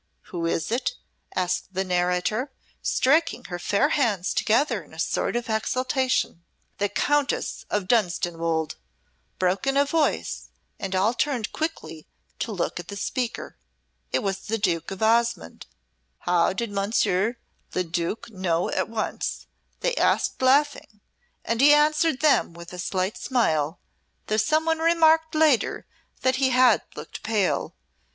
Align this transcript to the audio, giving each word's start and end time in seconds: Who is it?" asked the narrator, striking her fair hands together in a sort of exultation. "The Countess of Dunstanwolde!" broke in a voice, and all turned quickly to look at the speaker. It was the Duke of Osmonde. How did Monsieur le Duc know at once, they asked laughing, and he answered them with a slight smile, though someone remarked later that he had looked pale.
Who 0.33 0.47
is 0.47 0.71
it?" 0.71 0.93
asked 1.35 1.75
the 1.75 1.83
narrator, 1.83 2.51
striking 2.81 3.43
her 3.49 3.59
fair 3.59 3.89
hands 3.89 4.33
together 4.33 4.81
in 4.81 4.95
a 4.95 4.97
sort 4.97 5.35
of 5.35 5.47
exultation. 5.47 6.43
"The 6.79 6.89
Countess 6.89 7.65
of 7.69 7.87
Dunstanwolde!" 7.87 8.73
broke 9.37 9.67
in 9.67 9.77
a 9.77 9.85
voice, 9.85 10.49
and 10.79 10.95
all 10.95 11.13
turned 11.13 11.51
quickly 11.51 12.07
to 12.39 12.51
look 12.51 12.79
at 12.79 12.87
the 12.87 12.95
speaker. 12.95 13.57
It 14.11 14.23
was 14.23 14.39
the 14.39 14.57
Duke 14.57 14.89
of 14.89 15.03
Osmonde. 15.03 15.67
How 16.21 16.51
did 16.51 16.71
Monsieur 16.71 17.37
le 17.75 17.83
Duc 17.83 18.31
know 18.31 18.71
at 18.71 18.89
once, 18.89 19.45
they 19.81 19.93
asked 19.97 20.41
laughing, 20.41 20.99
and 21.45 21.61
he 21.61 21.75
answered 21.75 22.21
them 22.21 22.53
with 22.55 22.73
a 22.73 22.79
slight 22.79 23.17
smile, 23.19 23.79
though 24.25 24.37
someone 24.37 24.79
remarked 24.79 25.35
later 25.35 25.85
that 26.21 26.37
he 26.37 26.49
had 26.49 26.81
looked 26.95 27.21
pale. 27.21 27.75